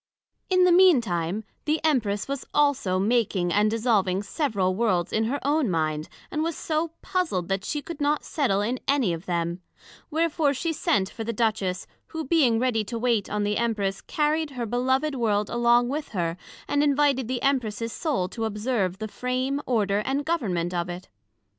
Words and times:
In 0.49 0.63
the 0.63 0.71
mean 0.71 0.99
time 0.99 1.43
the 1.65 1.79
Empress 1.83 2.27
was 2.27 2.43
also 2.55 2.97
making 2.97 3.53
and 3.53 3.69
dissolving 3.69 4.23
several 4.23 4.73
Worlds 4.73 5.13
in 5.13 5.25
her 5.25 5.39
own 5.45 5.69
mind, 5.69 6.09
and 6.31 6.41
was 6.41 6.57
so 6.57 6.93
puzled, 7.03 7.49
that 7.49 7.63
she 7.63 7.83
could 7.83 8.01
not 8.01 8.23
settle 8.23 8.61
in 8.61 8.79
any 8.87 9.13
of 9.13 9.27
them; 9.27 9.61
wherefore 10.09 10.55
she 10.55 10.73
sent 10.73 11.11
for 11.11 11.23
the 11.23 11.31
Duchess, 11.33 11.85
who 12.07 12.25
being 12.25 12.57
ready 12.57 12.83
to 12.85 12.97
wait 12.97 13.29
on 13.29 13.43
the 13.43 13.57
Empress, 13.57 14.01
carried 14.01 14.49
her 14.49 14.65
beloved 14.65 15.13
World 15.13 15.51
along 15.51 15.87
with 15.87 16.07
her, 16.13 16.35
and 16.67 16.81
invited 16.83 17.27
the 17.27 17.43
Empress's 17.43 17.93
Soul 17.93 18.27
to 18.29 18.45
observe 18.45 18.97
the 18.97 19.07
Frame, 19.07 19.61
Order 19.67 19.99
and 20.03 20.25
Government 20.25 20.73
of 20.73 20.89
it. 20.89 21.09